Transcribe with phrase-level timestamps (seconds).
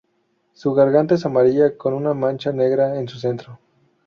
[0.53, 3.59] Su garganta es amarilla con una mancha negra en su centro.